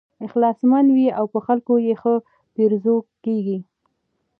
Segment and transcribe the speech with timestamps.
[0.25, 2.13] اخلاصمن وي او په خلکو یې ښه
[2.55, 3.57] پیرزو کېږي.